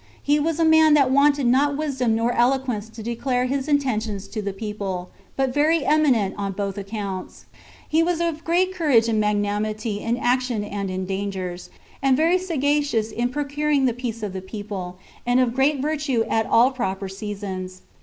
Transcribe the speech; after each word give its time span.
He 0.23 0.39
was 0.39 0.59
a 0.59 0.65
man 0.65 0.95
that 0.95 1.11
wanted 1.11 1.45
not 1.45 1.77
wisdom 1.77 2.15
nor 2.15 2.31
eloquence 2.33 2.89
to 2.89 3.03
declare 3.03 3.45
his 3.45 3.67
intentions 3.67 4.27
to 4.29 4.41
the 4.41 4.51
people, 4.51 5.11
but 5.35 5.53
very 5.53 5.85
eminent 5.85 6.33
on 6.39 6.53
both 6.53 6.75
accounts. 6.79 7.45
He 7.87 8.01
was 8.01 8.19
of 8.19 8.43
great 8.43 8.73
courage 8.73 9.07
and 9.07 9.19
magnanimity 9.19 9.99
in 9.99 10.17
action 10.17 10.63
and 10.63 10.89
in 10.89 11.05
dangers, 11.05 11.69
and 12.01 12.17
very 12.17 12.39
sagacious 12.39 13.11
in 13.11 13.29
procuring 13.29 13.85
the 13.85 13.93
peace 13.93 14.23
of 14.23 14.33
the 14.33 14.41
people, 14.41 14.97
and 15.23 15.39
of 15.39 15.53
great 15.53 15.79
virtue 15.83 16.23
at 16.27 16.47
all 16.47 16.71
proper 16.71 17.07
seasons. 17.07 17.83